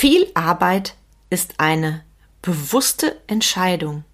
Viel 0.00 0.30
Arbeit 0.34 0.94
ist 1.28 1.54
eine 1.58 2.04
bewusste 2.40 3.20
Entscheidung. 3.26 4.04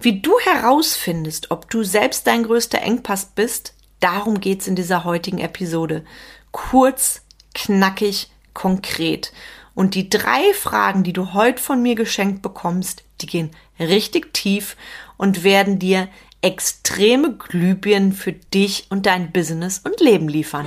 Wie 0.00 0.20
du 0.20 0.32
herausfindest, 0.40 1.52
ob 1.52 1.70
du 1.70 1.84
selbst 1.84 2.26
dein 2.26 2.42
größter 2.42 2.82
Engpass 2.82 3.26
bist, 3.26 3.74
darum 4.00 4.40
geht's 4.40 4.66
in 4.66 4.74
dieser 4.74 5.04
heutigen 5.04 5.38
Episode. 5.38 6.04
Kurz, 6.50 7.22
knackig, 7.54 8.32
konkret. 8.52 9.32
Und 9.76 9.94
die 9.94 10.10
drei 10.10 10.52
Fragen, 10.52 11.04
die 11.04 11.12
du 11.12 11.32
heute 11.32 11.62
von 11.62 11.80
mir 11.80 11.94
geschenkt 11.94 12.42
bekommst, 12.42 13.04
die 13.20 13.26
gehen 13.26 13.52
richtig 13.78 14.34
tief 14.34 14.76
und 15.16 15.44
werden 15.44 15.78
dir 15.78 16.08
extreme 16.42 17.36
Glühbirnen 17.36 18.12
für 18.12 18.32
dich 18.32 18.88
und 18.90 19.06
dein 19.06 19.30
Business 19.30 19.78
und 19.78 20.00
Leben 20.00 20.26
liefern. 20.26 20.66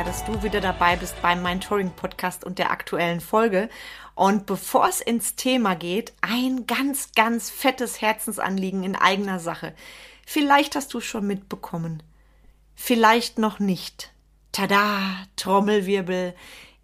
Sehr, 0.00 0.06
dass 0.06 0.24
du 0.24 0.42
wieder 0.42 0.62
dabei 0.62 0.96
bist 0.96 1.20
beim 1.20 1.42
Mentoring 1.42 1.90
Podcast 1.90 2.44
und 2.44 2.58
der 2.58 2.70
aktuellen 2.70 3.20
Folge. 3.20 3.68
Und 4.14 4.46
bevor 4.46 4.88
es 4.88 5.02
ins 5.02 5.34
Thema 5.36 5.74
geht, 5.74 6.14
ein 6.22 6.66
ganz, 6.66 7.12
ganz 7.12 7.50
fettes 7.50 8.00
Herzensanliegen 8.00 8.82
in 8.82 8.96
eigener 8.96 9.40
Sache. 9.40 9.74
Vielleicht 10.24 10.74
hast 10.74 10.94
du 10.94 11.00
schon 11.00 11.26
mitbekommen. 11.26 12.02
Vielleicht 12.74 13.38
noch 13.38 13.58
nicht. 13.58 14.12
Tada, 14.52 15.02
Trommelwirbel. 15.36 16.34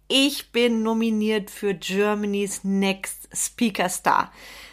Ich 0.07 0.51
bin 0.51 0.83
nominiert 0.83 1.49
für 1.49 1.73
Germany's 1.73 2.63
Next 2.63 3.29
Speaker 3.33 3.89
Star. 3.89 4.31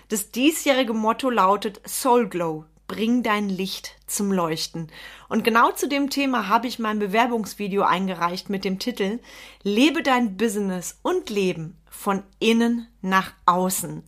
Das 0.09 0.33
diesjährige 0.33 0.93
Motto 0.93 1.31
lautet 1.31 1.81
Soul 1.89 2.29
Glow 2.29 2.67
bring 2.87 3.23
dein 3.23 3.49
Licht 3.49 3.97
zum 4.07 4.33
Leuchten. 4.33 4.89
Und 5.29 5.45
genau 5.45 5.73
zu 5.73 5.89
dem 5.89 6.11
Thema 6.11 6.49
habe 6.49 6.67
ich 6.67 6.79
mein 6.79 6.99
Bewerbungsvideo 6.99 7.83
eingereicht 7.83 8.51
mit 8.51 8.65
dem 8.65 8.79
Titel 8.79 9.21
Lebe 9.63 10.03
dein 10.03 10.37
Business 10.37 10.99
und 11.03 11.31
Leben 11.31 11.77
von 11.89 12.23
innen 12.39 12.89
nach 13.01 13.33
außen. 13.47 14.03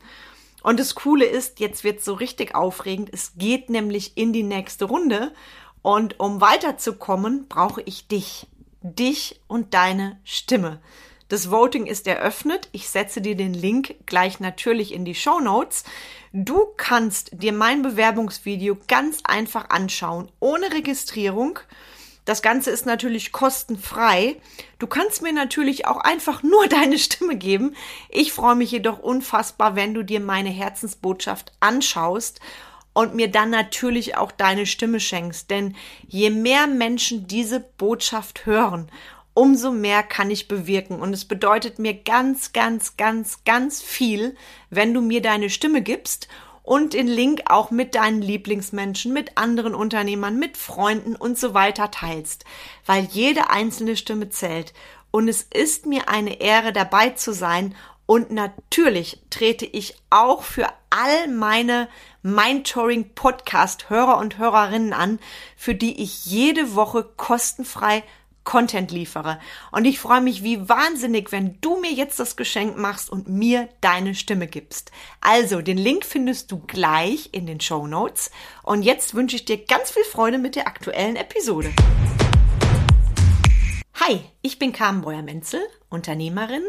Und 0.63 0.81
das 0.81 0.95
Coole 0.97 1.25
ist, 1.25 1.61
jetzt 1.61 1.85
wird 1.85 2.01
es 2.01 2.05
so 2.05 2.15
richtig 2.15 2.55
aufregend. 2.55 3.11
Es 3.13 3.35
geht 3.37 3.71
nämlich 3.71 4.17
in 4.17 4.33
die 4.33 4.43
nächste 4.43 4.87
Runde. 4.87 5.33
Und 5.81 6.19
um 6.19 6.41
weiterzukommen, 6.41 7.47
brauche 7.49 7.83
ich 7.83 8.09
dich. 8.09 8.49
Dich 8.83 9.41
und 9.47 9.75
deine 9.75 10.19
Stimme. 10.25 10.81
Das 11.29 11.51
Voting 11.51 11.87
ist 11.87 12.07
eröffnet. 12.07 12.69
Ich 12.71 12.89
setze 12.89 13.21
dir 13.21 13.35
den 13.35 13.53
Link 13.53 13.97
gleich 14.07 14.39
natürlich 14.39 14.95
in 14.95 15.05
die 15.05 15.17
Show 15.17 15.41
Notes. 15.41 15.83
Du 16.33 16.67
kannst 16.77 17.31
dir 17.33 17.53
mein 17.53 17.83
Bewerbungsvideo 17.83 18.77
ganz 18.87 19.21
einfach 19.25 19.71
anschauen, 19.71 20.31
ohne 20.39 20.73
Registrierung. 20.73 21.59
Das 22.27 22.43
Ganze 22.43 22.71
ist 22.71 22.87
natürlich 22.87 23.33
kostenfrei. 23.33 24.37
Du 24.79 24.87
kannst 24.87 25.23
mir 25.23 25.33
natürlich 25.33 25.87
auch 25.87 25.99
einfach 25.99 26.45
nur 26.45 26.67
deine 26.69 26.99
Stimme 26.99 27.37
geben. 27.37 27.75
Ich 28.09 28.33
freue 28.33 28.57
mich 28.57 28.71
jedoch 28.71 29.01
unfassbar, 29.01 29.75
wenn 29.75 29.95
du 29.95 30.05
dir 30.05 30.21
meine 30.21 30.51
Herzensbotschaft 30.51 31.53
anschaust 31.59 32.41
und 32.93 33.15
mir 33.15 33.31
dann 33.31 33.51
natürlich 33.51 34.17
auch 34.17 34.31
deine 34.31 34.65
Stimme 34.65 35.01
schenkst. 35.01 35.51
Denn 35.51 35.75
je 36.07 36.31
mehr 36.31 36.69
Menschen 36.69 37.27
diese 37.27 37.61
Botschaft 37.61 38.47
hören 38.47 38.91
umso 39.37 39.71
mehr 39.71 40.03
kann 40.03 40.31
ich 40.31 40.49
bewirken. 40.49 40.99
Und 40.99 41.13
es 41.13 41.27
bedeutet 41.27 41.79
mir 41.79 41.93
ganz, 41.93 42.55
ganz, 42.55 42.97
ganz, 42.97 43.45
ganz 43.45 43.83
viel, 43.83 44.35
wenn 44.71 44.95
du 44.95 45.03
mir 45.03 45.21
deine 45.21 45.51
Stimme 45.51 45.83
gibst 45.83 46.27
und 46.63 46.95
den 46.95 47.07
Link 47.07 47.43
auch 47.45 47.71
mit 47.71 47.95
deinen 47.95 48.23
Lieblingsmenschen, 48.23 49.13
mit 49.13 49.37
anderen 49.37 49.75
Unternehmern, 49.75 50.39
mit 50.39 50.57
Freunden 50.57 51.15
und 51.15 51.39
so 51.39 51.53
weiter 51.53 51.91
teilst, 51.91 52.47
weil 52.87 53.05
jede 53.05 53.51
einzelne 53.51 53.97
Stimme 53.97 54.31
zählt. 54.31 54.73
Und 55.11 55.29
es 55.29 55.43
ist 55.43 55.85
mir 55.85 56.09
eine 56.09 56.41
Ehre, 56.41 56.73
dabei 56.73 57.11
zu 57.11 57.33
sein. 57.33 57.75
Und 58.07 58.31
natürlich 58.31 59.21
trete 59.29 59.67
ich 59.67 59.97
auch 60.09 60.45
für 60.45 60.69
all 60.89 61.29
meine 61.29 61.89
Mindtouring 62.23 63.11
Podcast 63.15 63.91
Hörer 63.91 64.17
und 64.17 64.39
Hörerinnen 64.39 64.95
an, 64.95 65.19
für 65.59 65.75
die 65.75 66.03
ich 66.03 66.25
jede 66.25 66.75
Woche 66.75 67.05
kostenfrei 67.17 68.03
Content 68.47 68.91
liefere. 68.91 69.39
Und 69.73 69.85
ich 69.85 69.99
freue 69.99 70.23
mich 70.23 70.43
wie 70.43 70.67
wahnsinnig, 70.71 71.33
wenn 71.33 71.61
du 71.61 71.79
mir 71.79 71.93
jetzt 71.93 72.19
das 72.19 72.37
Geschenk 72.37 72.79
machst 72.79 73.11
und 73.11 73.29
mir 73.29 73.69
deine 73.83 74.15
Stimme 74.15 74.47
gibst. 74.47 74.91
Also, 75.21 75.61
den 75.61 75.77
Link 75.77 76.07
findest 76.07 76.51
du 76.51 76.61
gleich 76.61 77.29
in 77.33 77.47
den 77.47 77.61
Show 77.61 77.87
Notes. 77.87 78.31
Und 78.63 78.83
jetzt 78.83 79.15
wünsche 79.15 79.37
ich 79.37 79.45
dir 79.45 79.63
ganz 79.67 79.91
viel 79.91 80.05
Freude 80.05 80.39
mit 80.39 80.57
der 80.57 80.67
aktuellen 80.67 81.17
Episode. 81.17 81.71
Hi, 83.97 84.21
ich 84.41 84.59
bin 84.59 84.73
Carmen 84.73 85.03
Breuer-Menzel, 85.03 85.61
Unternehmerin, 85.91 86.63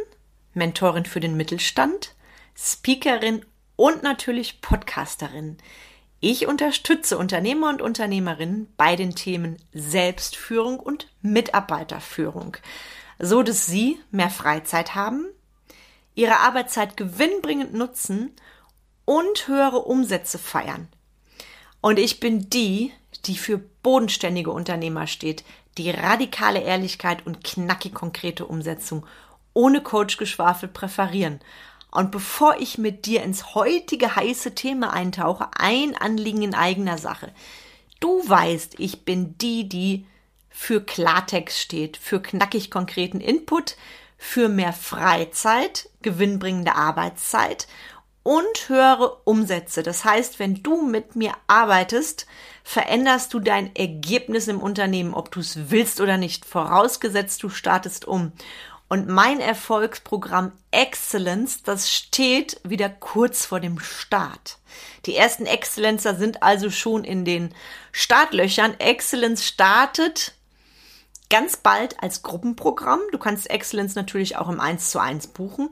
Mentorin 0.53 1.05
für 1.05 1.19
den 1.19 1.37
Mittelstand, 1.37 2.15
Speakerin 2.57 3.45
und 3.75 4.01
natürlich 4.01 4.61
Podcasterin. 4.61 5.57
Ich 6.19 6.47
unterstütze 6.47 7.17
Unternehmer 7.17 7.69
und 7.69 7.81
Unternehmerinnen 7.81 8.73
bei 8.75 8.95
den 8.95 9.13
Themen 9.13 9.57
Selbstführung 9.71 10.79
und 10.79 11.07
Mitarbeiterführung, 11.21 12.57
so 13.19 13.43
dass 13.43 13.67
sie 13.67 13.99
mehr 14.09 14.31
Freizeit 14.31 14.95
haben, 14.95 15.27
ihre 16.15 16.39
Arbeitszeit 16.39 16.97
gewinnbringend 16.97 17.75
nutzen 17.75 18.31
und 19.05 19.47
höhere 19.47 19.83
Umsätze 19.83 20.39
feiern. 20.39 20.87
Und 21.81 21.99
ich 21.99 22.19
bin 22.19 22.49
die, 22.49 22.91
die 23.25 23.37
für 23.37 23.59
bodenständige 23.59 24.49
Unternehmer 24.49 25.05
steht, 25.05 25.43
die 25.77 25.91
radikale 25.91 26.61
Ehrlichkeit 26.61 27.27
und 27.27 27.43
knackig 27.43 27.93
konkrete 27.93 28.47
Umsetzung 28.47 29.05
ohne 29.53 29.81
Coachgeschwafel 29.81 30.67
präferieren 30.67 31.39
und 31.97 32.11
bevor 32.11 32.57
ich 32.59 32.77
mit 32.77 33.07
dir 33.07 33.23
ins 33.23 33.55
heutige 33.55 34.15
heiße 34.15 34.53
Thema 34.53 34.93
eintauche, 34.93 35.49
ein 35.57 35.97
Anliegen 35.97 36.43
in 36.43 36.53
eigener 36.53 36.99
Sache. 36.99 37.33
Du 37.99 38.21
weißt, 38.29 38.75
ich 38.77 39.03
bin 39.03 39.35
die, 39.39 39.67
die 39.67 40.05
für 40.47 40.79
Klartext 40.79 41.57
steht, 41.57 41.97
für 41.97 42.21
knackig 42.21 42.69
konkreten 42.69 43.19
Input, 43.19 43.77
für 44.15 44.47
mehr 44.47 44.73
Freizeit, 44.73 45.89
gewinnbringende 46.03 46.75
Arbeitszeit 46.75 47.67
und 48.21 48.69
höhere 48.69 49.15
Umsätze. 49.23 49.81
Das 49.81 50.05
heißt, 50.05 50.37
wenn 50.37 50.61
du 50.61 50.83
mit 50.83 51.15
mir 51.15 51.31
arbeitest, 51.47 52.27
veränderst 52.63 53.33
du 53.33 53.39
dein 53.39 53.75
Ergebnis 53.75 54.47
im 54.47 54.59
Unternehmen, 54.59 55.15
ob 55.15 55.31
du 55.31 55.39
es 55.39 55.71
willst 55.71 55.99
oder 55.99 56.19
nicht, 56.19 56.45
vorausgesetzt 56.45 57.41
du 57.41 57.49
startest 57.49 58.05
um. 58.05 58.33
Und 58.89 59.09
mein 59.09 59.41
Erfolgsprogramm 59.41 60.53
Excellence, 60.71 61.61
das 61.63 61.91
steht 61.91 62.61
wieder 62.63 62.87
kurz 62.89 63.45
vor 63.45 63.59
dem 63.59 63.79
Start. 63.79 64.59
Die 65.05 65.15
ersten 65.15 65.45
Excellencer 65.45 66.15
sind 66.15 66.41
also 66.41 66.69
schon 66.69 67.03
in 67.03 67.25
den 67.25 67.53
Startlöchern. 67.91 68.79
Excellence 68.79 69.45
startet 69.45 70.33
ganz 71.29 71.57
bald 71.57 72.01
als 72.01 72.23
Gruppenprogramm. 72.23 73.01
Du 73.11 73.17
kannst 73.17 73.49
Excellence 73.49 73.95
natürlich 73.95 74.37
auch 74.37 74.47
im 74.47 74.61
1 74.61 74.91
zu 74.91 74.99
1 74.99 75.27
buchen. 75.27 75.69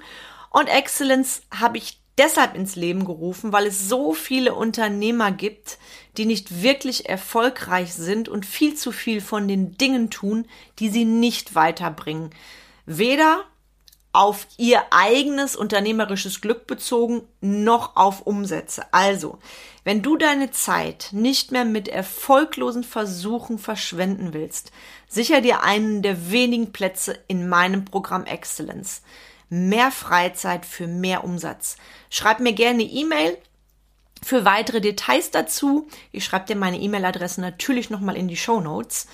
Und 0.49 0.67
Excellence 0.67 1.43
habe 1.57 1.77
ich 1.77 2.01
deshalb 2.17 2.55
ins 2.55 2.75
Leben 2.75 3.05
gerufen, 3.05 3.53
weil 3.53 3.67
es 3.67 3.87
so 3.87 4.13
viele 4.13 4.55
Unternehmer 4.55 5.31
gibt, 5.31 5.77
die 6.17 6.25
nicht 6.25 6.61
wirklich 6.61 7.07
erfolgreich 7.07 7.93
sind 7.93 8.27
und 8.27 8.45
viel 8.45 8.75
zu 8.75 8.91
viel 8.91 9.21
von 9.21 9.47
den 9.47 9.77
Dingen 9.77 10.09
tun, 10.09 10.47
die 10.79 10.89
sie 10.89 11.05
nicht 11.05 11.55
weiterbringen 11.55 12.31
weder 12.85 13.45
auf 14.15 14.47
ihr 14.57 14.81
eigenes 14.91 15.57
unternehmerisches 15.57 16.39
Glück 16.39 16.67
bezogen, 16.67 17.23
noch 17.41 17.97
auf 17.97 18.21
Umsätze. 18.21 18.85
Also, 18.93 19.39
wenn 19.83 20.01
du 20.01 20.15
deine 20.15 20.51
Zeit 20.51 21.09
nicht 21.11 21.51
mehr 21.51 21.65
mit 21.65 21.89
erfolglosen 21.89 22.85
Versuchen 22.85 23.59
verschwenden 23.59 24.33
willst, 24.33 24.71
sicher 25.09 25.41
dir 25.41 25.63
einen 25.63 26.01
der 26.01 26.31
wenigen 26.31 26.71
Plätze 26.71 27.19
in 27.27 27.49
meinem 27.49 27.83
Programm 27.83 28.23
Excellence. 28.23 29.01
Mehr 29.49 29.91
Freizeit 29.91 30.65
für 30.65 30.87
mehr 30.87 31.25
Umsatz. 31.25 31.75
Schreib 32.09 32.39
mir 32.39 32.53
gerne 32.53 32.83
E-Mail 32.83 33.37
für 34.23 34.45
weitere 34.45 34.79
Details 34.79 35.29
dazu. 35.29 35.89
Ich 36.13 36.23
schreibe 36.23 36.45
dir 36.45 36.55
meine 36.55 36.79
E-Mail-Adresse 36.79 37.41
natürlich 37.41 37.89
nochmal 37.89 38.15
in 38.15 38.29
die 38.29 38.37
Show 38.37 38.61
Notes. 38.61 39.07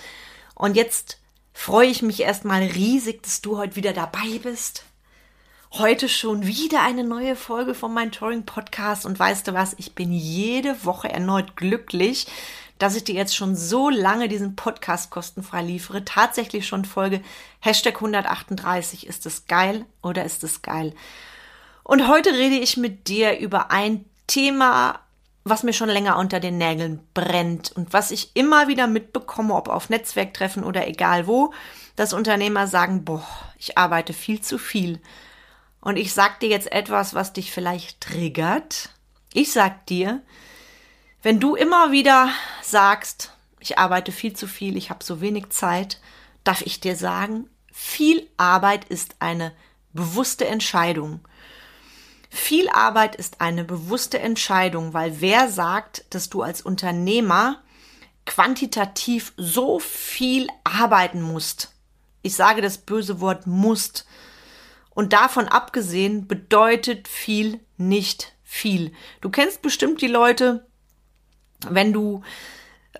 Und 0.53 0.75
jetzt 0.75 1.20
freue 1.53 1.87
ich 1.87 2.01
mich 2.01 2.21
erstmal 2.21 2.63
riesig, 2.63 3.23
dass 3.23 3.41
du 3.41 3.57
heute 3.57 3.75
wieder 3.75 3.93
dabei 3.93 4.39
bist. 4.41 4.85
Heute 5.73 6.09
schon 6.09 6.45
wieder 6.45 6.81
eine 6.81 7.03
neue 7.03 7.35
Folge 7.35 7.73
von 7.73 7.93
meinem 7.93 8.11
Touring 8.11 8.45
Podcast 8.45 9.05
und 9.05 9.17
weißt 9.17 9.47
du 9.47 9.53
was, 9.53 9.73
ich 9.77 9.95
bin 9.95 10.11
jede 10.11 10.83
Woche 10.83 11.09
erneut 11.09 11.55
glücklich, 11.55 12.27
dass 12.77 12.95
ich 12.95 13.03
dir 13.03 13.15
jetzt 13.15 13.35
schon 13.35 13.55
so 13.55 13.89
lange 13.89 14.27
diesen 14.27 14.55
Podcast 14.55 15.11
kostenfrei 15.11 15.61
liefere. 15.61 16.03
Tatsächlich 16.03 16.67
schon 16.67 16.83
Folge 16.83 17.21
Hashtag 17.59 17.95
138. 17.95 19.07
Ist 19.07 19.25
es 19.25 19.45
geil 19.45 19.85
oder 20.01 20.25
ist 20.25 20.43
es 20.43 20.61
geil? 20.61 20.93
Und 21.83 22.07
heute 22.07 22.31
rede 22.31 22.55
ich 22.55 22.77
mit 22.77 23.07
dir 23.07 23.37
über 23.37 23.71
ein 23.71 24.05
Thema, 24.27 24.99
was 25.43 25.63
mir 25.63 25.73
schon 25.73 25.89
länger 25.89 26.17
unter 26.17 26.39
den 26.39 26.57
Nägeln 26.57 26.99
brennt 27.13 27.71
und 27.71 27.93
was 27.93 28.11
ich 28.11 28.35
immer 28.35 28.67
wieder 28.67 28.87
mitbekomme, 28.87 29.55
ob 29.55 29.69
auf 29.69 29.89
Netzwerktreffen 29.89 30.63
oder 30.63 30.87
egal 30.87 31.25
wo, 31.25 31.53
dass 31.95 32.13
Unternehmer 32.13 32.67
sagen, 32.67 33.03
boah, 33.03 33.25
ich 33.57 33.77
arbeite 33.77 34.13
viel 34.13 34.41
zu 34.41 34.57
viel. 34.57 35.01
Und 35.79 35.97
ich 35.97 36.13
sag 36.13 36.39
dir 36.39 36.49
jetzt 36.49 36.71
etwas, 36.71 37.15
was 37.15 37.33
dich 37.33 37.51
vielleicht 37.51 38.01
triggert. 38.01 38.89
Ich 39.33 39.51
sag 39.51 39.87
dir, 39.87 40.21
wenn 41.23 41.39
du 41.39 41.55
immer 41.55 41.91
wieder 41.91 42.29
sagst, 42.61 43.33
ich 43.59 43.79
arbeite 43.79 44.11
viel 44.11 44.33
zu 44.33 44.47
viel, 44.47 44.77
ich 44.77 44.89
habe 44.89 45.03
so 45.03 45.21
wenig 45.21 45.49
Zeit, 45.49 45.99
darf 46.43 46.61
ich 46.61 46.79
dir 46.79 46.95
sagen, 46.95 47.49
viel 47.71 48.27
Arbeit 48.37 48.85
ist 48.85 49.15
eine 49.19 49.53
bewusste 49.93 50.47
Entscheidung. 50.47 51.19
Viel 52.33 52.69
Arbeit 52.69 53.17
ist 53.17 53.41
eine 53.41 53.65
bewusste 53.65 54.19
Entscheidung, 54.19 54.93
weil 54.93 55.19
wer 55.19 55.49
sagt, 55.49 56.05
dass 56.11 56.29
du 56.29 56.41
als 56.41 56.61
Unternehmer 56.61 57.61
quantitativ 58.25 59.33
so 59.35 59.79
viel 59.79 60.47
arbeiten 60.63 61.21
musst? 61.21 61.73
Ich 62.21 62.33
sage 62.33 62.61
das 62.61 62.77
böse 62.77 63.19
Wort 63.19 63.47
musst. 63.47 64.05
Und 64.91 65.11
davon 65.11 65.49
abgesehen 65.49 66.25
bedeutet 66.25 67.09
viel 67.09 67.59
nicht 67.75 68.33
viel. 68.43 68.93
Du 69.19 69.29
kennst 69.29 69.61
bestimmt 69.61 70.01
die 70.01 70.07
Leute, 70.07 70.65
wenn 71.67 71.91
du 71.91 72.21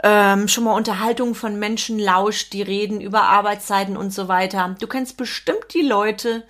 ähm, 0.04 0.50
schon 0.50 0.66
mal 0.66 0.76
Unterhaltungen 0.76 1.36
von 1.36 1.58
Menschen 1.58 2.00
lauscht, 2.00 2.52
die 2.52 2.64
reden 2.64 3.00
über 3.00 3.24
Arbeitszeiten 3.24 3.96
und 3.96 4.12
so 4.12 4.28
weiter. 4.28 4.76
Du 4.78 4.88
kennst 4.88 5.16
bestimmt 5.16 5.74
die 5.74 5.84
Leute, 5.84 6.46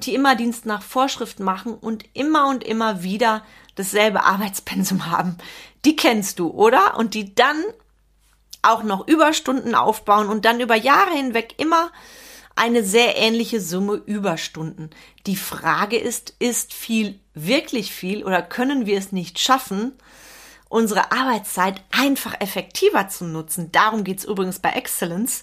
die 0.00 0.14
immer 0.14 0.36
Dienst 0.36 0.66
nach 0.66 0.82
Vorschrift 0.82 1.40
machen 1.40 1.74
und 1.74 2.04
immer 2.14 2.48
und 2.48 2.64
immer 2.64 3.02
wieder 3.02 3.42
dasselbe 3.74 4.24
Arbeitspensum 4.24 5.06
haben. 5.06 5.38
Die 5.84 5.96
kennst 5.96 6.38
du, 6.38 6.50
oder? 6.50 6.96
Und 6.98 7.14
die 7.14 7.34
dann 7.34 7.62
auch 8.62 8.82
noch 8.82 9.06
Überstunden 9.06 9.74
aufbauen 9.74 10.28
und 10.28 10.44
dann 10.44 10.60
über 10.60 10.74
Jahre 10.74 11.12
hinweg 11.12 11.54
immer 11.58 11.90
eine 12.56 12.82
sehr 12.82 13.16
ähnliche 13.16 13.60
Summe 13.60 13.94
Überstunden. 13.94 14.90
Die 15.26 15.36
Frage 15.36 15.98
ist, 15.98 16.34
ist 16.38 16.72
viel 16.72 17.20
wirklich 17.34 17.92
viel 17.92 18.24
oder 18.24 18.42
können 18.42 18.86
wir 18.86 18.98
es 18.98 19.12
nicht 19.12 19.38
schaffen, 19.38 19.92
unsere 20.68 21.12
Arbeitszeit 21.12 21.82
einfach 21.92 22.40
effektiver 22.40 23.08
zu 23.08 23.26
nutzen? 23.26 23.70
Darum 23.72 24.04
geht's 24.04 24.24
übrigens 24.24 24.58
bei 24.58 24.70
Excellence. 24.70 25.42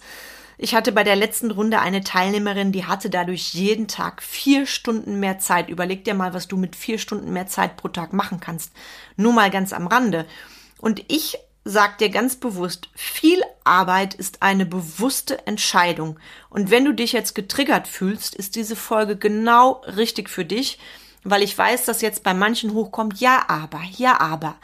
Ich 0.57 0.75
hatte 0.75 0.91
bei 0.91 1.03
der 1.03 1.15
letzten 1.15 1.51
Runde 1.51 1.79
eine 1.79 2.03
Teilnehmerin, 2.03 2.71
die 2.71 2.85
hatte 2.85 3.09
dadurch 3.09 3.53
jeden 3.53 3.87
Tag 3.87 4.21
vier 4.21 4.65
Stunden 4.65 5.19
mehr 5.19 5.39
Zeit. 5.39 5.69
Überleg 5.69 6.05
dir 6.05 6.13
mal, 6.13 6.33
was 6.33 6.47
du 6.47 6.57
mit 6.57 6.75
vier 6.75 6.99
Stunden 6.99 7.33
mehr 7.33 7.47
Zeit 7.47 7.77
pro 7.77 7.87
Tag 7.87 8.13
machen 8.13 8.39
kannst. 8.39 8.71
Nur 9.17 9.33
mal 9.33 9.49
ganz 9.49 9.73
am 9.73 9.87
Rande. 9.87 10.25
Und 10.79 11.03
ich 11.07 11.37
sag 11.65 11.97
dir 11.97 12.09
ganz 12.09 12.35
bewusst, 12.35 12.89
viel 12.93 13.41
Arbeit 13.63 14.13
ist 14.13 14.41
eine 14.41 14.65
bewusste 14.65 15.47
Entscheidung. 15.47 16.19
Und 16.49 16.71
wenn 16.71 16.85
du 16.85 16.93
dich 16.93 17.13
jetzt 17.13 17.35
getriggert 17.35 17.87
fühlst, 17.87 18.35
ist 18.35 18.55
diese 18.55 18.75
Folge 18.75 19.15
genau 19.15 19.81
richtig 19.95 20.29
für 20.29 20.45
dich, 20.45 20.77
weil 21.23 21.41
ich 21.41 21.57
weiß, 21.57 21.85
dass 21.85 22.01
jetzt 22.01 22.23
bei 22.23 22.33
manchen 22.33 22.73
hochkommt, 22.73 23.21
ja, 23.21 23.45
aber, 23.47 23.81
ja, 23.95 24.19
aber. 24.19 24.55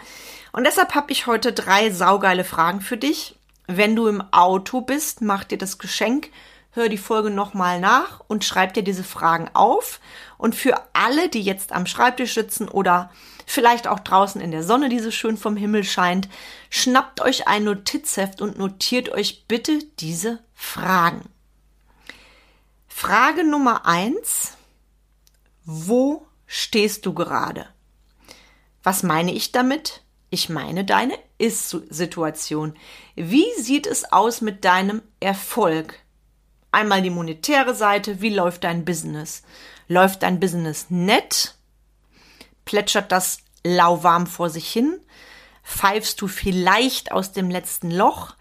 Und 0.52 0.66
deshalb 0.66 0.94
habe 0.94 1.12
ich 1.12 1.26
heute 1.26 1.54
drei 1.54 1.90
saugeile 1.90 2.44
Fragen 2.44 2.82
für 2.82 2.98
dich. 2.98 3.39
Wenn 3.72 3.96
du 3.96 4.08
im 4.08 4.24
Auto 4.34 4.82
bist, 4.82 5.22
mach 5.22 5.44
dir 5.44 5.60
das 5.60 5.78
Geschenk, 5.78 6.32
hör 6.72 6.90
die 6.90 6.98
Folge 6.98 7.30
nochmal 7.30 7.80
nach 7.80 8.20
und 8.28 8.44
schreib 8.44 8.74
dir 8.74 8.82
diese 8.82 9.04
Fragen 9.04 9.48
auf. 9.54 10.00
Und 10.40 10.56
für 10.56 10.82
alle, 10.94 11.30
die 11.30 11.44
jetzt 11.44 11.72
am 11.72 11.86
Schreibtisch 11.86 12.34
sitzen 12.34 12.68
oder 12.68 13.12
vielleicht 13.46 13.88
auch 13.88 14.00
draußen 14.00 14.42
in 14.42 14.50
der 14.50 14.64
Sonne, 14.64 14.90
die 14.90 14.98
so 14.98 15.12
schön 15.12 15.38
vom 15.38 15.56
Himmel 15.56 15.84
scheint, 15.84 16.28
schnappt 16.72 17.22
euch 17.22 17.48
ein 17.48 17.64
Notizheft 17.64 18.42
und 18.42 18.58
notiert 18.58 19.10
euch 19.10 19.46
bitte 19.48 19.78
diese 20.00 20.40
Fragen. 20.56 21.30
Frage 22.88 23.44
Nummer 23.44 23.86
eins. 23.86 24.54
Wo 25.64 26.26
stehst 26.48 27.06
du 27.06 27.14
gerade? 27.14 27.68
Was 28.82 29.04
meine 29.04 29.32
ich 29.32 29.52
damit? 29.52 30.02
Ich 30.32 30.50
meine 30.50 30.86
deine 30.86 31.14
Ist-Situation. 31.40 32.76
Wie 33.16 33.48
sieht 33.58 33.88
es 33.88 34.12
aus 34.12 34.42
mit 34.42 34.64
deinem 34.64 35.02
Erfolg? 35.20 36.00
Einmal 36.72 37.02
die 37.02 37.10
monetäre 37.10 37.74
Seite. 37.74 38.22
Wie 38.22 38.30
läuft 38.30 38.64
dein 38.64 38.86
Business? 38.86 39.42
Läuft 39.88 40.22
dein 40.22 40.40
Business 40.40 40.86
nett? 40.90 41.56
Plätschert 42.66 43.12
das 43.12 43.40
lauwarm 43.64 44.28
vor 44.28 44.52
sich 44.52 44.70
hin? 44.70 45.00
Pfeifst 45.64 46.22
du 46.22 46.28
vielleicht 46.28 47.12
aus 47.12 47.32
dem 47.32 47.50
letzten 47.50 47.90
Loch? 47.90 48.36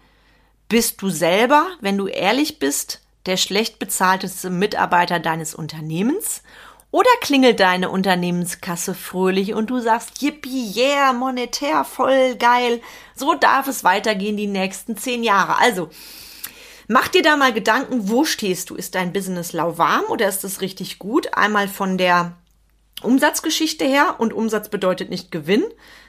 Bist 0.67 1.01
du 1.01 1.09
selber, 1.09 1.67
wenn 1.81 1.97
du 1.97 2.07
ehrlich 2.07 2.59
bist, 2.59 3.01
der 3.25 3.37
schlecht 3.37 3.79
bezahlteste 3.79 4.49
Mitarbeiter 4.49 5.19
deines 5.19 5.55
Unternehmens? 5.55 6.43
Oder 6.91 7.09
klingelt 7.21 7.59
deine 7.59 7.89
Unternehmenskasse 7.89 8.95
fröhlich 8.95 9.53
und 9.53 9.69
du 9.69 9.79
sagst, 9.79 10.21
yippie, 10.23 10.73
yeah, 10.75 11.13
monetär, 11.13 11.83
voll 11.83 12.35
geil. 12.35 12.81
So 13.15 13.35
darf 13.35 13.67
es 13.67 13.83
weitergehen 13.83 14.37
die 14.37 14.47
nächsten 14.47 14.97
zehn 14.97 15.23
Jahre. 15.23 15.59
Also, 15.59 15.89
mach 16.87 17.07
dir 17.07 17.21
da 17.21 17.37
mal 17.37 17.53
Gedanken, 17.53 18.09
wo 18.09 18.25
stehst 18.25 18.71
du? 18.71 18.75
Ist 18.75 18.95
dein 18.95 19.13
Business 19.13 19.53
lauwarm 19.53 20.05
oder 20.09 20.27
ist 20.27 20.43
es 20.43 20.61
richtig 20.61 20.97
gut? 20.97 21.35
Einmal 21.35 21.67
von 21.67 21.99
der 21.99 22.33
Umsatzgeschichte 23.01 23.85
her 23.85 24.15
und 24.17 24.33
Umsatz 24.33 24.69
bedeutet 24.69 25.09
nicht 25.09 25.31
Gewinn. 25.31 25.63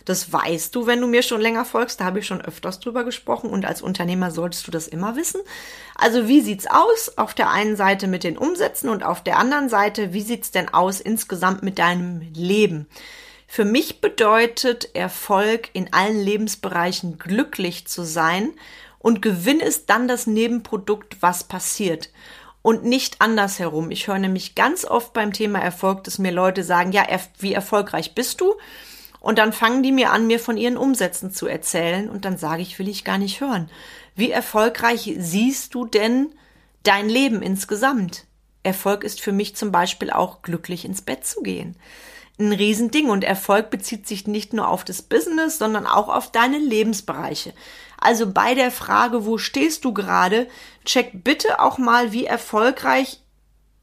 Das 0.05 0.33
weißt 0.33 0.75
du, 0.75 0.87
wenn 0.87 1.01
du 1.01 1.07
mir 1.07 1.23
schon 1.23 1.41
länger 1.41 1.65
folgst. 1.65 2.01
Da 2.01 2.05
habe 2.05 2.19
ich 2.19 2.27
schon 2.27 2.41
öfters 2.41 2.81
drüber 2.81 3.05
gesprochen 3.05 3.51
und 3.51 3.65
als 3.65 3.81
Unternehmer 3.81 4.31
solltest 4.31 4.67
du 4.67 4.71
das 4.71 4.89
immer 4.89 5.15
wissen. 5.15 5.41
Also 5.95 6.27
wie 6.27 6.41
sieht's 6.41 6.67
aus? 6.67 7.17
Auf 7.17 7.35
der 7.35 7.51
einen 7.51 7.77
Seite 7.77 8.09
mit 8.09 8.25
den 8.25 8.37
Umsätzen 8.37 8.89
und 8.89 9.05
auf 9.05 9.23
der 9.23 9.39
anderen 9.39 9.69
Seite, 9.69 10.13
wie 10.13 10.23
sieht's 10.23 10.51
denn 10.51 10.69
aus 10.69 11.01
insgesamt 11.01 11.63
mit 11.63 11.79
deinem 11.79 12.23
Leben? 12.35 12.89
Für 13.47 13.65
mich 13.65 14.01
bedeutet 14.01 14.95
Erfolg 14.95 15.71
in 15.73 15.93
allen 15.93 16.21
Lebensbereichen 16.21 17.19
glücklich 17.19 17.87
zu 17.87 18.05
sein 18.05 18.53
und 19.01 19.23
Gewinn 19.23 19.61
ist 19.61 19.91
dann 19.91 20.09
das 20.09 20.27
Nebenprodukt, 20.27 21.17
was 21.21 21.45
passiert 21.45 22.11
und 22.63 22.85
nicht 22.85 23.21
andersherum. 23.21 23.91
Ich 23.91 24.07
höre 24.07 24.19
nämlich 24.19 24.55
ganz 24.55 24.85
oft 24.85 25.13
beim 25.13 25.33
Thema 25.33 25.61
Erfolg, 25.61 26.05
dass 26.05 26.19
mir 26.19 26.33
Leute 26.33 26.63
sagen, 26.63 26.93
ja, 26.93 27.05
wie 27.39 27.55
erfolgreich 27.55 28.15
bist 28.15 28.41
du? 28.41 28.55
Und 29.21 29.39
dann 29.39 29.53
fangen 29.53 29.83
die 29.83 29.93
mir 29.93 30.13
an, 30.13 30.27
mir 30.27 30.41
von 30.41 30.57
ihren 30.57 30.77
Umsätzen 30.77 31.31
zu 31.31 31.47
erzählen 31.47 32.09
und 32.09 32.25
dann 32.25 32.39
sage 32.39 32.63
ich, 32.63 32.79
will 32.79 32.89
ich 32.89 33.05
gar 33.05 33.19
nicht 33.19 33.41
hören. 33.41 33.71
Wie 34.15 34.31
erfolgreich 34.31 35.15
siehst 35.19 35.75
du 35.75 35.85
denn 35.85 36.31
dein 36.83 37.09
Leben 37.09 37.43
insgesamt? 37.43 38.25
Erfolg 38.63 39.05
ist 39.05 39.21
für 39.21 39.33
mich 39.33 39.57
zum 39.57 39.73
Beispiel 39.73 40.11
auch 40.11 40.43
glücklich 40.43 40.85
ins 40.85 41.03
Bett 41.03 41.27
zu 41.27 41.43
gehen. 41.43 41.77
Ein 42.39 42.53
Riesending 42.53 43.11
und 43.11 43.23
Erfolg 43.23 43.69
bezieht 43.69 44.07
sich 44.09 44.27
nicht 44.27 44.55
nur 44.55 44.69
auf 44.69 44.85
das 44.85 45.03
Business, 45.03 45.59
sondern 45.59 45.87
auch 45.87 46.09
auf 46.09 46.33
deine 46.33 46.59
Lebensbereiche. 46.59 47.53
Also 48.01 48.33
bei 48.33 48.55
der 48.55 48.71
Frage, 48.71 49.27
wo 49.27 49.39
stehst 49.39 49.85
du 49.85 49.93
gerade, 49.93 50.49
check 50.85 51.11
bitte 51.23 51.61
auch 51.61 51.79
mal, 51.79 52.13
wie 52.13 52.25
erfolgreich 52.25 53.21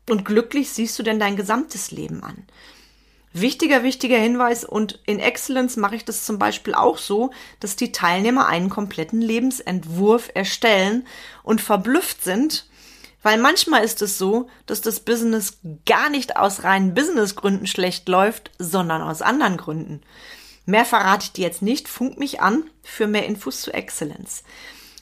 und 0.09 0.25
glücklich 0.25 0.71
siehst 0.71 0.97
du 0.97 1.03
denn 1.03 1.19
dein 1.19 1.35
gesamtes 1.35 1.91
Leben 1.91 2.23
an. 2.23 2.47
Wichtiger, 3.33 3.83
wichtiger 3.83 4.17
Hinweis 4.17 4.63
und 4.63 4.99
in 5.05 5.19
Excellence 5.19 5.77
mache 5.77 5.95
ich 5.95 6.05
das 6.05 6.25
zum 6.25 6.39
Beispiel 6.39 6.73
auch 6.73 6.97
so, 6.97 7.31
dass 7.59 7.75
die 7.75 7.91
Teilnehmer 7.91 8.47
einen 8.47 8.69
kompletten 8.69 9.21
Lebensentwurf 9.21 10.31
erstellen 10.33 11.05
und 11.43 11.61
verblüfft 11.61 12.23
sind, 12.23 12.67
weil 13.21 13.37
manchmal 13.37 13.83
ist 13.83 14.01
es 14.01 14.17
so, 14.17 14.49
dass 14.65 14.81
das 14.81 15.01
Business 15.01 15.59
gar 15.85 16.09
nicht 16.09 16.37
aus 16.37 16.63
reinen 16.63 16.95
Businessgründen 16.95 17.67
schlecht 17.67 18.09
läuft, 18.09 18.51
sondern 18.57 19.01
aus 19.03 19.21
anderen 19.21 19.57
Gründen. 19.57 20.01
Mehr 20.67 20.83
verrate 20.83 21.23
ich 21.23 21.31
dir 21.31 21.45
jetzt 21.45 21.61
nicht. 21.61 21.87
Funk 21.87 22.19
mich 22.19 22.41
an 22.41 22.69
für 22.83 23.07
mehr 23.07 23.25
Infos 23.25 23.61
zu 23.61 23.73
Excellence. 23.73 24.43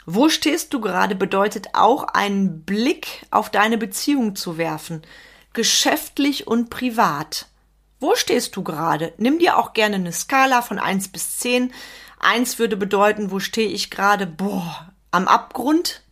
Wo 0.05 0.29
stehst 0.29 0.71
du 0.73 0.79
gerade 0.79 1.15
bedeutet 1.15 1.69
auch 1.73 2.03
einen 2.03 2.63
Blick 2.63 3.25
auf 3.31 3.49
deine 3.49 3.79
Beziehung 3.79 4.35
zu 4.35 4.59
werfen, 4.59 5.01
geschäftlich 5.53 6.45
und 6.45 6.69
privat. 6.69 7.47
Wo 7.99 8.13
stehst 8.13 8.55
du 8.55 8.63
gerade? 8.63 9.13
Nimm 9.17 9.39
dir 9.39 9.57
auch 9.57 9.73
gerne 9.73 9.95
eine 9.95 10.11
Skala 10.11 10.61
von 10.61 10.77
eins 10.77 11.07
bis 11.07 11.39
zehn. 11.39 11.73
Eins 12.19 12.59
würde 12.59 12.77
bedeuten, 12.77 13.31
wo 13.31 13.39
stehe 13.39 13.69
ich 13.69 13.89
gerade? 13.89 14.27
Boah, 14.27 14.93
am 15.09 15.27
Abgrund. 15.27 16.03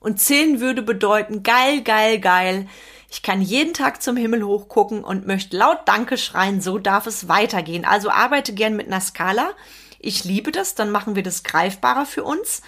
Und 0.00 0.20
zehn 0.20 0.58
würde 0.58 0.82
bedeuten, 0.82 1.44
geil, 1.44 1.82
geil, 1.82 2.18
geil. 2.18 2.66
Ich 3.08 3.22
kann 3.22 3.40
jeden 3.40 3.72
Tag 3.72 4.02
zum 4.02 4.16
Himmel 4.16 4.44
hochgucken 4.44 5.04
und 5.04 5.26
möchte 5.26 5.56
laut 5.56 5.80
Danke 5.86 6.18
schreien, 6.18 6.60
so 6.60 6.78
darf 6.78 7.06
es 7.06 7.28
weitergehen. 7.28 7.84
Also 7.84 8.10
arbeite 8.10 8.52
gern 8.52 8.76
mit 8.76 8.88
einer 8.88 9.00
Skala. 9.00 9.50
Ich 9.98 10.24
liebe 10.24 10.52
das, 10.52 10.74
dann 10.74 10.90
machen 10.90 11.16
wir 11.16 11.22
das 11.22 11.42
greifbarer 11.42 12.06
für 12.06 12.24
uns. 12.24 12.62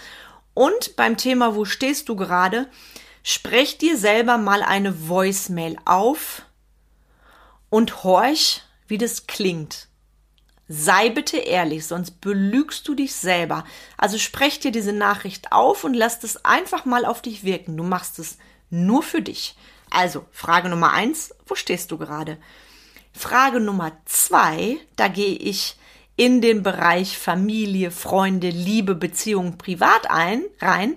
Und 0.54 0.97
beim 0.97 1.16
Thema, 1.16 1.54
wo 1.54 1.64
stehst 1.64 2.09
du 2.09 2.16
gerade, 2.16 2.68
sprech 3.23 3.78
dir 3.78 3.97
selber 3.97 4.38
mal 4.38 4.62
eine 4.62 5.09
Voicemail 5.09 5.76
auf 5.85 6.42
und 7.71 8.02
horch, 8.04 8.62
wie 8.87 8.99
das 8.99 9.26
klingt. 9.26 9.88
Sei 10.71 11.09
bitte 11.09 11.38
ehrlich, 11.38 11.87
sonst 11.87 12.21
belügst 12.21 12.87
du 12.87 12.95
dich 12.95 13.14
selber. 13.14 13.64
Also 13.97 14.18
sprech 14.18 14.61
dir 14.61 14.71
diese 14.71 14.92
Nachricht 14.92 15.52
auf 15.52 15.85
und 15.85 15.95
lass 15.95 16.23
es 16.25 16.45
einfach 16.45 16.85
mal 16.85 17.07
auf 17.07 17.23
dich 17.23 17.42
wirken. 17.42 17.76
Du 17.76 17.85
machst 17.85 18.18
es 18.18 18.37
nur 18.68 19.02
für 19.02 19.23
dich. 19.23 19.57
Also, 19.90 20.25
Frage 20.30 20.68
Nummer 20.68 20.92
eins, 20.92 21.35
wo 21.47 21.54
stehst 21.54 21.90
du 21.90 21.99
gerade? 21.99 22.38
Frage 23.12 23.61
Nummer 23.61 23.92
zwei, 24.04 24.76
da 24.97 25.09
gehe 25.09 25.37
ich 25.37 25.76
in 26.16 26.40
den 26.40 26.62
Bereich 26.62 27.16
Familie, 27.16 27.90
Freunde, 27.90 28.50
Liebe, 28.50 28.95
Beziehungen, 28.95 29.59
Privat 29.59 30.11
ein, 30.11 30.42
rein. 30.61 30.97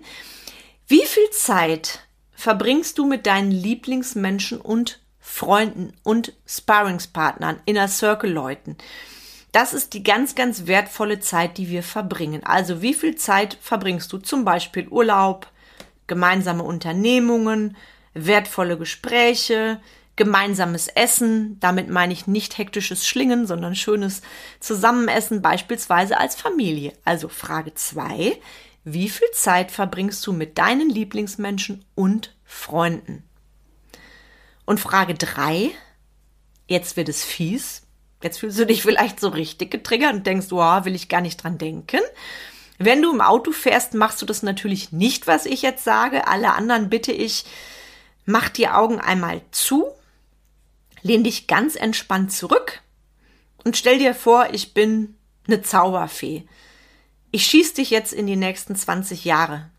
Wie 0.88 1.06
viel 1.06 1.30
Zeit 1.32 2.00
verbringst 2.34 2.98
du 2.98 3.06
mit 3.06 3.28
deinen 3.28 3.52
Lieblingsmenschen 3.52 4.60
und 4.60 5.00
Freunden 5.20 5.94
und 6.04 6.34
Sparringspartnern, 6.48 7.60
Inner 7.66 7.88
Circle 7.88 8.32
Leuten? 8.32 8.78
Das 9.52 9.74
ist 9.74 9.94
die 9.94 10.04
ganz, 10.04 10.34
ganz 10.34 10.66
wertvolle 10.66 11.20
Zeit, 11.20 11.58
die 11.58 11.70
wir 11.70 11.84
verbringen. 11.84 12.44
Also 12.44 12.82
wie 12.82 12.94
viel 12.94 13.16
Zeit 13.16 13.58
verbringst 13.62 14.12
du 14.12 14.18
zum 14.18 14.46
Beispiel 14.46 14.88
Urlaub, 14.88 15.48
gemeinsame 16.08 16.64
Unternehmungen, 16.64 17.78
wertvolle 18.13 18.77
Gespräche, 18.77 19.80
gemeinsames 20.15 20.88
Essen. 20.88 21.60
Damit 21.60 21.89
meine 21.89 22.13
ich 22.13 22.27
nicht 22.27 22.58
hektisches 22.58 23.08
Schlingen, 23.08 23.48
sondern 23.48 23.75
schönes 23.75 24.22
Zusammenessen, 24.60 25.41
beispielsweise 25.41 26.18
als 26.18 26.36
Familie. 26.36 26.94
Also 27.06 27.27
Frage 27.27 27.74
zwei: 27.74 28.39
Wie 28.84 29.10
viel 29.10 29.30
Zeit 29.34 29.72
verbringst 29.72 30.25
du 30.27 30.34
mit 30.34 30.58
deinen 30.58 30.89
Lieblingsmenschen 30.89 31.86
und 31.96 32.36
Freunden? 32.44 33.24
Und 34.65 34.80
Frage 34.80 35.13
drei: 35.15 35.72
Jetzt 36.68 36.98
wird 36.98 37.10
es 37.10 37.24
fies. 37.24 37.84
Jetzt 38.24 38.39
fühlst 38.39 38.60
du 38.60 38.65
dich 38.65 38.82
vielleicht 38.84 39.20
so 39.20 39.30
richtig 39.30 39.72
getriggert 39.72 40.13
und 40.13 40.27
denkst, 40.27 40.48
wow, 40.51 40.86
will 40.86 40.96
ich 40.96 41.10
gar 41.10 41.22
nicht 41.22 41.44
dran 41.44 41.58
denken. 41.58 42.01
Wenn 42.77 43.01
du 43.01 43.12
im 43.12 43.22
Auto 43.22 43.51
fährst, 43.51 43.94
machst 43.94 44.22
du 44.22 44.25
das 44.25 44.44
natürlich 44.44 44.91
nicht, 44.91 45.27
was 45.27 45.46
ich 45.46 45.62
jetzt 45.62 45.84
sage. 45.84 46.27
Alle 46.27 46.53
anderen 46.53 46.89
bitte 46.89 47.12
ich, 47.12 47.46
mach 48.25 48.50
die 48.50 48.68
Augen 48.68 49.00
einmal 49.00 49.42
zu, 49.51 49.92
lehn 51.01 51.24
dich 51.24 51.48
ganz 51.48 51.75
entspannt 51.75 52.32
zurück 52.32 52.82
und 53.63 53.78
stell 53.78 54.00
dir 54.00 54.13
vor, 54.13 54.50
ich 54.54 54.74
bin 54.74 55.16
eine 55.48 55.62
Zauberfee. 55.62 56.48
Ich 57.32 57.46
schieß 57.46 57.74
dich 57.74 57.90
jetzt 57.90 58.13
in 58.13 58.28
die 58.28 58.36
nächsten 58.36 58.75
20 58.75 59.25
Jahre. 59.25 59.70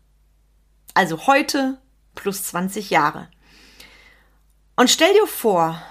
Also 0.93 1.27
heute 1.27 1.77
plus 2.15 2.43
20 2.43 2.89
Jahre. 2.89 3.29
Und 4.75 4.89
stell 4.89 5.13
dir 5.13 5.27
vor, 5.27 5.81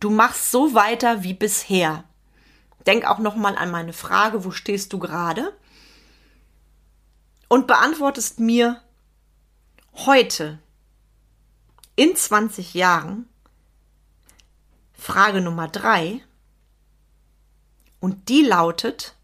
du 0.00 0.10
machst 0.10 0.50
so 0.50 0.74
weiter 0.74 1.22
wie 1.22 1.34
bisher. 1.34 2.04
Denk 2.86 3.04
auch 3.06 3.18
noch 3.18 3.34
mal 3.34 3.56
an 3.56 3.70
meine 3.70 3.92
Frage, 3.92 4.44
wo 4.44 4.50
stehst 4.50 4.92
du 4.92 4.98
gerade? 4.98 5.56
Und 7.48 7.66
beantwortest 7.66 8.40
mir 8.40 8.80
heute 9.94 10.58
in 11.96 12.16
20 12.16 12.74
Jahren 12.74 13.28
Frage 14.94 15.40
Nummer 15.40 15.68
drei 15.68 16.22
und 18.00 18.28
die 18.28 18.42
lautet, 18.42 19.14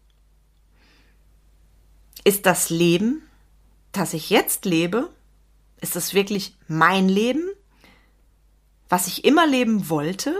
ist 2.23 2.45
das 2.45 2.69
Leben, 2.69 3.23
das 3.91 4.13
ich 4.13 4.29
jetzt 4.29 4.65
lebe, 4.65 5.09
ist 5.77 5.95
es 5.95 6.13
wirklich 6.13 6.55
mein 6.67 7.09
Leben, 7.09 7.49
was 8.89 9.07
ich 9.07 9.25
immer 9.25 9.47
leben 9.47 9.89
wollte? 9.89 10.35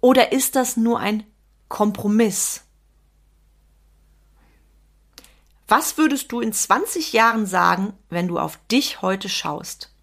Oder 0.00 0.32
ist 0.32 0.56
das 0.56 0.76
nur 0.76 1.00
ein 1.00 1.24
Kompromiss? 1.68 2.64
Was 5.66 5.96
würdest 5.96 6.30
du 6.30 6.40
in 6.40 6.52
20 6.52 7.14
Jahren 7.14 7.46
sagen, 7.46 7.94
wenn 8.10 8.28
du 8.28 8.38
auf 8.38 8.58
dich 8.66 9.00
heute 9.00 9.30
schaust? 9.30 9.93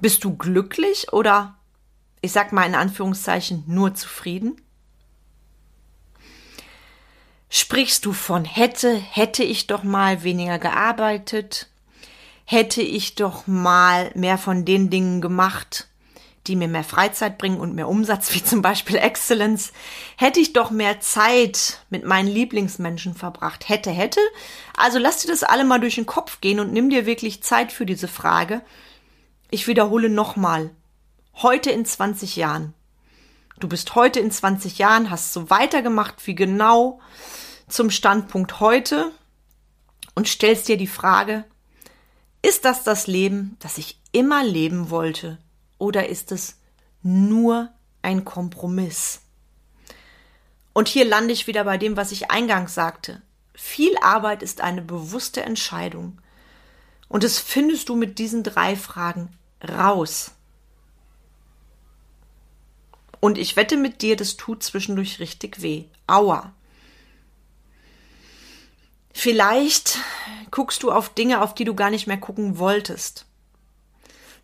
Bist 0.00 0.24
du 0.24 0.36
glücklich 0.36 1.12
oder, 1.12 1.56
ich 2.20 2.32
sag 2.32 2.52
mal 2.52 2.66
in 2.66 2.74
Anführungszeichen, 2.74 3.64
nur 3.66 3.94
zufrieden? 3.94 4.60
Sprichst 7.50 8.04
du 8.04 8.12
von 8.12 8.44
hätte, 8.44 8.94
hätte 8.94 9.42
ich 9.42 9.66
doch 9.66 9.82
mal 9.82 10.22
weniger 10.22 10.58
gearbeitet, 10.58 11.68
hätte 12.44 12.82
ich 12.82 13.14
doch 13.14 13.46
mal 13.46 14.10
mehr 14.14 14.38
von 14.38 14.64
den 14.64 14.90
Dingen 14.90 15.20
gemacht, 15.20 15.88
die 16.46 16.56
mir 16.56 16.68
mehr 16.68 16.84
Freizeit 16.84 17.38
bringen 17.38 17.60
und 17.60 17.74
mehr 17.74 17.88
Umsatz, 17.88 18.34
wie 18.34 18.44
zum 18.44 18.62
Beispiel 18.62 18.96
Excellence, 18.96 19.72
hätte 20.16 20.40
ich 20.40 20.52
doch 20.52 20.70
mehr 20.70 21.00
Zeit 21.00 21.80
mit 21.90 22.04
meinen 22.04 22.28
Lieblingsmenschen 22.28 23.14
verbracht. 23.14 23.68
Hätte, 23.68 23.90
hätte. 23.90 24.20
Also 24.76 24.98
lass 24.98 25.18
dir 25.22 25.28
das 25.28 25.42
alle 25.42 25.64
mal 25.64 25.80
durch 25.80 25.96
den 25.96 26.06
Kopf 26.06 26.40
gehen 26.40 26.60
und 26.60 26.72
nimm 26.72 26.90
dir 26.90 27.06
wirklich 27.06 27.42
Zeit 27.42 27.72
für 27.72 27.86
diese 27.86 28.08
Frage 28.08 28.62
ich 29.50 29.66
wiederhole 29.66 30.08
nochmal. 30.08 30.70
Heute 31.34 31.70
in 31.70 31.84
20 31.84 32.36
Jahren. 32.36 32.74
Du 33.58 33.68
bist 33.68 33.94
heute 33.94 34.20
in 34.20 34.30
20 34.30 34.78
Jahren, 34.78 35.10
hast 35.10 35.32
so 35.32 35.50
weitergemacht 35.50 36.26
wie 36.26 36.34
genau 36.34 37.00
zum 37.68 37.90
Standpunkt 37.90 38.60
heute 38.60 39.10
und 40.14 40.28
stellst 40.28 40.68
dir 40.68 40.76
die 40.76 40.86
Frage, 40.86 41.44
ist 42.42 42.64
das 42.64 42.84
das 42.84 43.06
Leben, 43.06 43.56
das 43.58 43.78
ich 43.78 44.00
immer 44.12 44.44
leben 44.44 44.90
wollte 44.90 45.38
oder 45.78 46.08
ist 46.08 46.32
es 46.32 46.56
nur 47.02 47.70
ein 48.02 48.24
Kompromiss? 48.24 49.22
Und 50.72 50.86
hier 50.86 51.04
lande 51.04 51.32
ich 51.32 51.46
wieder 51.46 51.64
bei 51.64 51.78
dem, 51.78 51.96
was 51.96 52.12
ich 52.12 52.30
eingangs 52.30 52.74
sagte. 52.74 53.22
Viel 53.54 53.96
Arbeit 54.00 54.42
ist 54.44 54.60
eine 54.60 54.82
bewusste 54.82 55.42
Entscheidung. 55.42 56.18
Und 57.08 57.24
das 57.24 57.38
findest 57.38 57.88
du 57.88 57.96
mit 57.96 58.18
diesen 58.18 58.42
drei 58.42 58.76
Fragen 58.76 59.30
raus. 59.66 60.32
Und 63.20 63.38
ich 63.38 63.56
wette 63.56 63.76
mit 63.76 64.02
dir, 64.02 64.16
das 64.16 64.36
tut 64.36 64.62
zwischendurch 64.62 65.18
richtig 65.18 65.62
weh. 65.62 65.84
Aua. 66.06 66.52
Vielleicht 69.12 69.98
guckst 70.50 70.82
du 70.82 70.92
auf 70.92 71.08
Dinge, 71.08 71.42
auf 71.42 71.54
die 71.54 71.64
du 71.64 71.74
gar 71.74 71.90
nicht 71.90 72.06
mehr 72.06 72.18
gucken 72.18 72.58
wolltest. 72.58 73.26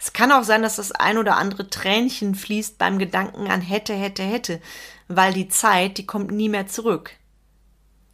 Es 0.01 0.13
kann 0.13 0.33
auch 0.33 0.43
sein, 0.43 0.63
dass 0.63 0.77
das 0.77 0.91
ein 0.93 1.19
oder 1.19 1.37
andere 1.37 1.71
Tränchen 1.71 2.35
fließt 2.35 2.77
beim 2.77 2.99
Gedanken 2.99 3.51
an 3.51 3.61
hätte, 3.61 3.95
hätte, 3.95 4.25
hätte, 4.25 4.61
weil 5.07 5.33
die 5.33 5.49
Zeit, 5.49 5.99
die 5.99 6.07
kommt 6.07 6.33
nie 6.33 6.49
mehr 6.49 6.67
zurück. 6.67 7.13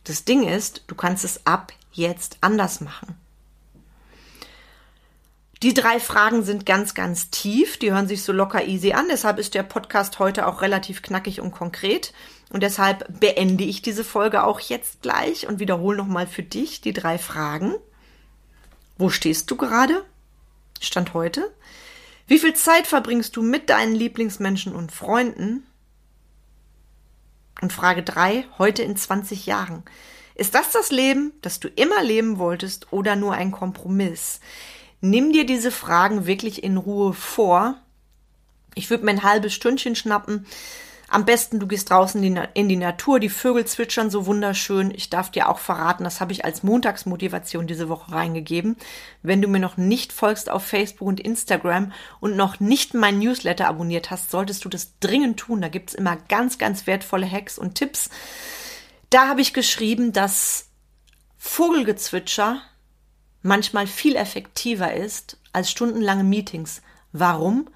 Das 0.04 0.24
Ding 0.24 0.46
ist, 0.46 0.84
du 0.86 0.94
kannst 0.94 1.24
es 1.24 1.46
ab 1.46 1.72
jetzt 1.92 2.38
anders 2.42 2.80
machen. 2.80 3.18
Die 5.62 5.74
drei 5.74 6.00
Fragen 6.00 6.42
sind 6.42 6.64
ganz, 6.64 6.94
ganz 6.94 7.28
tief. 7.28 7.78
Die 7.78 7.92
hören 7.92 8.08
sich 8.08 8.22
so 8.22 8.32
locker 8.32 8.66
easy 8.66 8.92
an. 8.92 9.08
Deshalb 9.10 9.38
ist 9.38 9.54
der 9.54 9.62
Podcast 9.62 10.18
heute 10.18 10.46
auch 10.46 10.62
relativ 10.62 11.02
knackig 11.02 11.40
und 11.40 11.50
konkret. 11.50 12.14
Und 12.48 12.62
deshalb 12.62 13.20
beende 13.20 13.64
ich 13.64 13.82
diese 13.82 14.02
Folge 14.02 14.42
auch 14.44 14.58
jetzt 14.60 15.02
gleich 15.02 15.46
und 15.46 15.60
wiederhole 15.60 15.98
nochmal 15.98 16.26
für 16.26 16.42
dich 16.42 16.80
die 16.80 16.94
drei 16.94 17.18
Fragen. 17.18 17.74
Wo 18.96 19.10
stehst 19.10 19.50
du 19.50 19.56
gerade? 19.56 20.02
Stand 20.80 21.12
heute. 21.12 21.54
Wie 22.26 22.38
viel 22.38 22.54
Zeit 22.54 22.86
verbringst 22.86 23.36
du 23.36 23.42
mit 23.42 23.68
deinen 23.68 23.94
Lieblingsmenschen 23.94 24.74
und 24.74 24.92
Freunden? 24.92 25.66
Und 27.60 27.72
Frage 27.72 28.02
drei: 28.02 28.46
heute 28.56 28.82
in 28.82 28.96
20 28.96 29.44
Jahren. 29.44 29.82
Ist 30.34 30.54
das 30.54 30.70
das 30.70 30.90
Leben, 30.90 31.32
das 31.42 31.60
du 31.60 31.68
immer 31.68 32.02
leben 32.02 32.38
wolltest 32.38 32.94
oder 32.94 33.14
nur 33.14 33.34
ein 33.34 33.50
Kompromiss? 33.50 34.40
Nimm 35.00 35.32
dir 35.32 35.46
diese 35.46 35.70
Fragen 35.70 36.26
wirklich 36.26 36.62
in 36.62 36.76
Ruhe 36.76 37.12
vor. 37.12 37.76
Ich 38.74 38.90
würde 38.90 39.04
mir 39.04 39.12
ein 39.12 39.22
halbes 39.22 39.54
Stündchen 39.54 39.96
schnappen. 39.96 40.46
Am 41.12 41.24
besten, 41.24 41.58
du 41.58 41.66
gehst 41.66 41.90
draußen 41.90 42.22
in 42.22 42.68
die 42.68 42.76
Natur, 42.76 43.18
die 43.18 43.30
Vögel 43.30 43.64
zwitschern 43.64 44.10
so 44.10 44.26
wunderschön. 44.26 44.92
Ich 44.94 45.10
darf 45.10 45.28
dir 45.28 45.48
auch 45.48 45.58
verraten, 45.58 46.04
das 46.04 46.20
habe 46.20 46.30
ich 46.30 46.44
als 46.44 46.62
Montagsmotivation 46.62 47.66
diese 47.66 47.88
Woche 47.88 48.12
reingegeben. 48.12 48.76
Wenn 49.20 49.42
du 49.42 49.48
mir 49.48 49.58
noch 49.58 49.76
nicht 49.76 50.12
folgst 50.12 50.48
auf 50.48 50.64
Facebook 50.64 51.08
und 51.08 51.18
Instagram 51.18 51.90
und 52.20 52.36
noch 52.36 52.60
nicht 52.60 52.94
mein 52.94 53.18
Newsletter 53.18 53.66
abonniert 53.66 54.12
hast, 54.12 54.30
solltest 54.30 54.64
du 54.64 54.68
das 54.68 55.00
dringend 55.00 55.40
tun. 55.40 55.60
Da 55.60 55.68
gibt's 55.68 55.94
immer 55.94 56.16
ganz, 56.28 56.58
ganz 56.58 56.86
wertvolle 56.86 57.28
Hacks 57.28 57.58
und 57.58 57.74
Tipps. 57.74 58.08
Da 59.08 59.26
habe 59.26 59.40
ich 59.40 59.52
geschrieben, 59.52 60.12
dass 60.12 60.68
Vogelgezwitscher 61.38 62.62
manchmal 63.42 63.86
viel 63.86 64.16
effektiver 64.16 64.94
ist 64.94 65.38
als 65.52 65.70
stundenlange 65.70 66.24
Meetings. 66.24 66.82
Warum? 67.12 67.68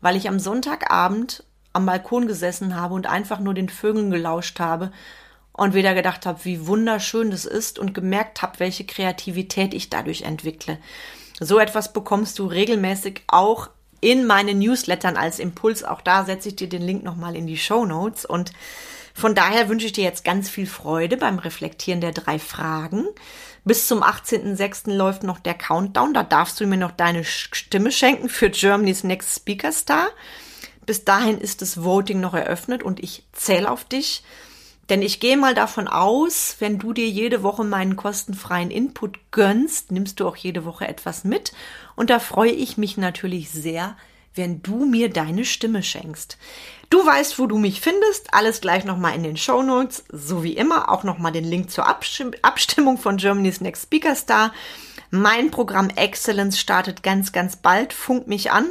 Weil 0.00 0.16
ich 0.16 0.28
am 0.28 0.38
Sonntagabend 0.38 1.44
am 1.72 1.86
Balkon 1.86 2.26
gesessen 2.26 2.76
habe 2.76 2.94
und 2.94 3.06
einfach 3.06 3.40
nur 3.40 3.54
den 3.54 3.68
Vögeln 3.68 4.10
gelauscht 4.10 4.60
habe 4.60 4.92
und 5.52 5.74
wieder 5.74 5.94
gedacht 5.94 6.24
habe, 6.24 6.44
wie 6.44 6.66
wunderschön 6.66 7.30
das 7.30 7.44
ist 7.44 7.78
und 7.78 7.94
gemerkt 7.94 8.42
habe, 8.42 8.60
welche 8.60 8.84
Kreativität 8.84 9.74
ich 9.74 9.90
dadurch 9.90 10.22
entwickle. 10.22 10.78
So 11.40 11.58
etwas 11.58 11.92
bekommst 11.92 12.38
du 12.38 12.46
regelmäßig 12.46 13.22
auch 13.26 13.70
in 14.00 14.26
meinen 14.26 14.58
Newslettern 14.58 15.16
als 15.16 15.38
Impuls. 15.38 15.82
Auch 15.82 16.00
da 16.00 16.24
setze 16.24 16.50
ich 16.50 16.56
dir 16.56 16.68
den 16.68 16.82
Link 16.82 17.02
nochmal 17.02 17.34
in 17.34 17.46
die 17.46 17.56
Show 17.56 17.84
Notes. 17.86 18.24
Und 18.24 18.52
von 19.14 19.34
daher 19.34 19.68
wünsche 19.68 19.86
ich 19.86 19.92
dir 19.92 20.04
jetzt 20.04 20.24
ganz 20.24 20.50
viel 20.50 20.66
Freude 20.66 21.16
beim 21.16 21.38
Reflektieren 21.38 22.00
der 22.00 22.12
drei 22.12 22.38
Fragen. 22.38 23.06
Bis 23.64 23.88
zum 23.88 24.02
18.06. 24.02 24.92
läuft 24.92 25.22
noch 25.22 25.38
der 25.38 25.54
Countdown. 25.54 26.12
Da 26.12 26.22
darfst 26.22 26.60
du 26.60 26.66
mir 26.66 26.76
noch 26.76 26.90
deine 26.90 27.24
Stimme 27.24 27.90
schenken 27.90 28.28
für 28.28 28.50
Germany's 28.50 29.04
Next 29.04 29.36
Speaker 29.36 29.72
Star. 29.72 30.08
Bis 30.84 31.04
dahin 31.04 31.38
ist 31.38 31.62
das 31.62 31.82
Voting 31.82 32.20
noch 32.20 32.34
eröffnet 32.34 32.82
und 32.82 33.02
ich 33.02 33.24
zähle 33.32 33.70
auf 33.70 33.84
dich. 33.84 34.22
Denn 34.90 35.00
ich 35.00 35.18
gehe 35.18 35.38
mal 35.38 35.54
davon 35.54 35.88
aus, 35.88 36.56
wenn 36.58 36.78
du 36.78 36.92
dir 36.92 37.08
jede 37.08 37.42
Woche 37.42 37.64
meinen 37.64 37.96
kostenfreien 37.96 38.70
Input 38.70 39.18
gönnst, 39.30 39.92
nimmst 39.92 40.20
du 40.20 40.28
auch 40.28 40.36
jede 40.36 40.66
Woche 40.66 40.86
etwas 40.86 41.24
mit. 41.24 41.52
Und 41.96 42.10
da 42.10 42.18
freue 42.18 42.50
ich 42.50 42.76
mich 42.76 42.98
natürlich 42.98 43.50
sehr, 43.50 43.96
wenn 44.34 44.62
du 44.62 44.84
mir 44.84 45.10
deine 45.10 45.44
Stimme 45.44 45.82
schenkst. 45.82 46.38
Du 46.90 47.04
weißt, 47.04 47.38
wo 47.38 47.46
du 47.46 47.58
mich 47.58 47.80
findest. 47.80 48.32
Alles 48.32 48.60
gleich 48.60 48.84
nochmal 48.84 49.14
in 49.14 49.22
den 49.22 49.36
Show 49.36 49.62
Notes. 49.62 50.04
So 50.10 50.44
wie 50.44 50.52
immer 50.52 50.90
auch 50.90 51.02
nochmal 51.02 51.32
den 51.32 51.44
Link 51.44 51.70
zur 51.70 51.86
Abstimmung 51.86 52.98
von 52.98 53.16
Germany's 53.16 53.60
Next 53.60 53.84
Speaker 53.84 54.14
Star. 54.14 54.52
Mein 55.10 55.50
Programm 55.50 55.90
Excellence 55.90 56.58
startet 56.58 57.02
ganz, 57.02 57.32
ganz 57.32 57.56
bald. 57.56 57.92
Funk 57.92 58.26
mich 58.26 58.50
an. 58.50 58.66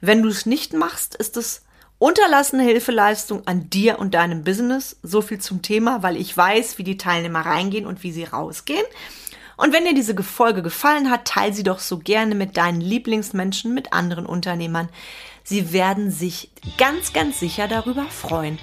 Wenn 0.00 0.22
du 0.22 0.28
es 0.28 0.46
nicht 0.46 0.72
machst, 0.72 1.14
ist 1.14 1.36
es 1.36 1.62
Unterlassene 2.02 2.64
Hilfeleistung 2.64 3.46
an 3.46 3.70
dir 3.70 4.00
und 4.00 4.14
deinem 4.14 4.42
Business. 4.42 4.96
So 5.04 5.22
viel 5.22 5.38
zum 5.38 5.62
Thema, 5.62 6.02
weil 6.02 6.16
ich 6.16 6.36
weiß, 6.36 6.76
wie 6.78 6.82
die 6.82 6.96
Teilnehmer 6.96 7.42
reingehen 7.42 7.86
und 7.86 8.02
wie 8.02 8.10
sie 8.10 8.24
rausgehen. 8.24 8.84
Und 9.56 9.72
wenn 9.72 9.84
dir 9.84 9.94
diese 9.94 10.20
Folge 10.22 10.62
gefallen 10.62 11.10
hat, 11.10 11.26
teile 11.26 11.52
sie 11.52 11.62
doch 11.62 11.78
so 11.78 11.98
gerne 11.98 12.34
mit 12.34 12.56
deinen 12.56 12.80
Lieblingsmenschen, 12.80 13.74
mit 13.74 13.92
anderen 13.92 14.26
Unternehmern. 14.26 14.88
Sie 15.44 15.72
werden 15.72 16.10
sich 16.10 16.50
ganz, 16.78 17.12
ganz 17.12 17.40
sicher 17.40 17.68
darüber 17.68 18.04
freuen. 18.04 18.58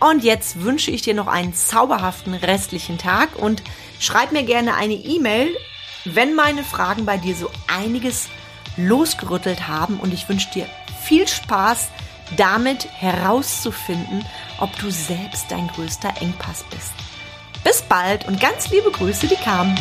Und 0.00 0.22
jetzt 0.24 0.62
wünsche 0.62 0.90
ich 0.90 1.02
dir 1.02 1.14
noch 1.14 1.28
einen 1.28 1.54
zauberhaften 1.54 2.34
restlichen 2.34 2.98
Tag 2.98 3.36
und 3.36 3.62
schreib 4.00 4.32
mir 4.32 4.42
gerne 4.42 4.74
eine 4.74 4.94
E-Mail, 4.94 5.48
wenn 6.04 6.34
meine 6.34 6.64
Fragen 6.64 7.06
bei 7.06 7.16
dir 7.16 7.34
so 7.34 7.50
einiges 7.68 8.28
losgerüttelt 8.76 9.68
haben. 9.68 9.98
Und 9.98 10.12
ich 10.12 10.28
wünsche 10.28 10.50
dir 10.50 10.66
viel 11.02 11.26
Spaß 11.26 11.88
damit 12.36 12.86
herauszufinden, 12.92 14.24
ob 14.58 14.76
du 14.78 14.90
selbst 14.90 15.46
dein 15.50 15.68
größter 15.68 16.12
Engpass 16.20 16.64
bist. 16.70 16.92
Bis 17.62 17.82
bald 17.82 18.26
und 18.26 18.40
ganz 18.40 18.70
liebe 18.70 18.90
Grüße, 18.90 19.26
die 19.26 19.36
kamen. 19.36 19.78